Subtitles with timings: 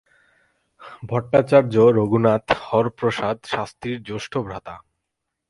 [1.09, 4.75] ভট্টাচার্য, রঘুনাথ হরপ্রসাদ শাস্ত্রীর জ্যেষ্ঠ ভ্রাতা।